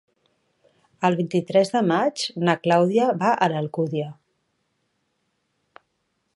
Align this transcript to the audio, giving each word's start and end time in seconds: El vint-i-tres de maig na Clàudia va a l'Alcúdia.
El 1.09 1.17
vint-i-tres 1.19 1.69
de 1.75 1.83
maig 1.91 2.23
na 2.49 2.57
Clàudia 2.63 3.11
va 3.21 3.29
a 3.47 3.51
l'Alcúdia. 3.53 4.09